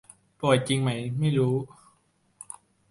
[0.39, 1.55] ป่วยจริงไหมไม่รู้